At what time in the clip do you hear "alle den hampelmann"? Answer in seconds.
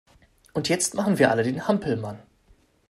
1.29-2.23